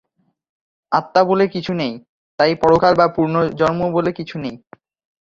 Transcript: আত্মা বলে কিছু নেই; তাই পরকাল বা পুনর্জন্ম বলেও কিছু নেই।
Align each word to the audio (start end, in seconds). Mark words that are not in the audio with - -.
আত্মা 0.91 1.21
বলে 1.23 1.45
কিছু 1.47 1.71
নেই; 1.73 1.93
তাই 2.39 2.51
পরকাল 2.61 2.93
বা 2.95 3.07
পুনর্জন্ম 3.15 3.81
বলেও 3.95 4.17
কিছু 4.19 4.35
নেই। 4.43 4.55